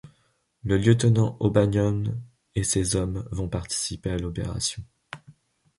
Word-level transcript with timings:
Le 0.63 0.77
lieutenant 0.79 1.37
O'Bannion 1.39 2.05
et 2.55 2.63
ses 2.63 2.95
hommes 2.95 3.23
vont 3.31 3.47
participer 3.49 4.09
à 4.09 4.17
l'opération. 4.17 4.81